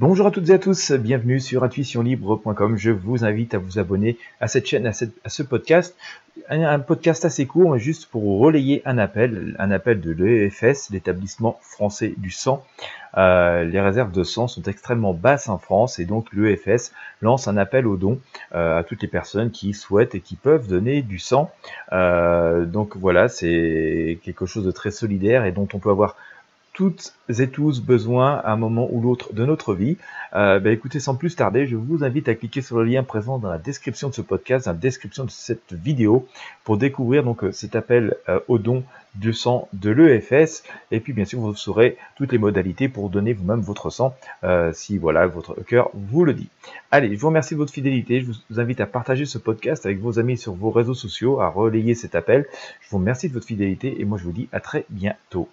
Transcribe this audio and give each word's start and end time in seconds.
Bonjour 0.00 0.26
à 0.26 0.30
toutes 0.30 0.48
et 0.48 0.54
à 0.54 0.58
tous, 0.58 0.92
bienvenue 0.92 1.40
sur 1.40 1.62
intuitionlibre.com. 1.62 2.78
Je 2.78 2.90
vous 2.90 3.22
invite 3.22 3.52
à 3.52 3.58
vous 3.58 3.78
abonner 3.78 4.16
à 4.40 4.48
cette 4.48 4.64
chaîne, 4.64 4.86
à, 4.86 4.94
ce 4.94 5.42
podcast. 5.42 5.94
Un, 6.48 6.78
podcast 6.78 7.26
assez 7.26 7.44
court, 7.44 7.76
juste 7.76 8.06
pour 8.06 8.40
relayer 8.40 8.80
un 8.86 8.96
appel, 8.96 9.54
un 9.58 9.70
appel 9.70 10.00
de 10.00 10.10
l'EFS, 10.10 10.88
l'établissement 10.90 11.60
français 11.60 12.14
du 12.16 12.30
sang. 12.30 12.64
Euh, 13.18 13.64
les 13.64 13.78
réserves 13.78 14.10
de 14.10 14.22
sang 14.22 14.48
sont 14.48 14.62
extrêmement 14.62 15.12
basses 15.12 15.50
en 15.50 15.58
France 15.58 15.98
et 15.98 16.06
donc 16.06 16.32
l'EFS 16.32 16.92
lance 17.20 17.46
un 17.46 17.58
appel 17.58 17.86
au 17.86 17.98
don 17.98 18.20
euh, 18.54 18.78
à 18.78 18.84
toutes 18.84 19.02
les 19.02 19.08
personnes 19.08 19.50
qui 19.50 19.74
souhaitent 19.74 20.14
et 20.14 20.20
qui 20.20 20.36
peuvent 20.36 20.66
donner 20.66 21.02
du 21.02 21.18
sang. 21.18 21.50
Euh, 21.92 22.64
donc 22.64 22.96
voilà, 22.96 23.28
c'est 23.28 24.18
quelque 24.22 24.46
chose 24.46 24.64
de 24.64 24.70
très 24.70 24.92
solidaire 24.92 25.44
et 25.44 25.52
dont 25.52 25.68
on 25.74 25.78
peut 25.78 25.90
avoir 25.90 26.16
toutes 26.72 27.14
et 27.38 27.48
tous 27.48 27.80
besoin 27.80 28.36
à 28.36 28.52
un 28.52 28.56
moment 28.56 28.88
ou 28.90 29.00
l'autre 29.00 29.32
de 29.32 29.44
notre 29.44 29.74
vie. 29.74 29.96
Euh, 30.34 30.60
bah, 30.60 30.70
écoutez, 30.70 31.00
sans 31.00 31.14
plus 31.14 31.34
tarder, 31.34 31.66
je 31.66 31.76
vous 31.76 32.04
invite 32.04 32.28
à 32.28 32.34
cliquer 32.34 32.62
sur 32.62 32.78
le 32.78 32.84
lien 32.84 33.02
présent 33.02 33.38
dans 33.38 33.50
la 33.50 33.58
description 33.58 34.08
de 34.08 34.14
ce 34.14 34.22
podcast, 34.22 34.66
dans 34.66 34.72
la 34.72 34.78
description 34.78 35.24
de 35.24 35.30
cette 35.30 35.72
vidéo, 35.72 36.26
pour 36.64 36.76
découvrir 36.78 37.24
donc 37.24 37.44
euh, 37.44 37.52
cet 37.52 37.74
appel 37.76 38.16
euh, 38.28 38.40
au 38.48 38.58
don 38.58 38.84
du 39.16 39.32
sang 39.32 39.68
de 39.72 39.90
l'EFS. 39.90 40.62
Et 40.92 41.00
puis 41.00 41.12
bien 41.12 41.24
sûr, 41.24 41.40
vous 41.40 41.54
saurez 41.54 41.96
toutes 42.16 42.30
les 42.30 42.38
modalités 42.38 42.88
pour 42.88 43.10
donner 43.10 43.32
vous-même 43.32 43.60
votre 43.60 43.90
sang, 43.90 44.14
si 44.72 44.98
voilà 44.98 45.26
votre 45.26 45.60
cœur 45.64 45.90
vous 45.94 46.24
le 46.24 46.32
dit. 46.32 46.48
Allez, 46.92 47.16
je 47.16 47.20
vous 47.20 47.26
remercie 47.26 47.54
de 47.54 47.58
votre 47.58 47.72
fidélité. 47.72 48.20
Je 48.20 48.26
vous 48.26 48.60
invite 48.60 48.80
à 48.80 48.86
partager 48.86 49.26
ce 49.26 49.38
podcast 49.38 49.84
avec 49.84 49.98
vos 49.98 50.20
amis 50.20 50.38
sur 50.38 50.54
vos 50.54 50.70
réseaux 50.70 50.94
sociaux, 50.94 51.40
à 51.40 51.48
relayer 51.48 51.96
cet 51.96 52.14
appel. 52.14 52.46
Je 52.82 52.90
vous 52.90 52.98
remercie 52.98 53.28
de 53.28 53.34
votre 53.34 53.46
fidélité 53.46 54.00
et 54.00 54.04
moi 54.04 54.16
je 54.16 54.22
vous 54.22 54.32
dis 54.32 54.48
à 54.52 54.60
très 54.60 54.84
bientôt. 54.90 55.48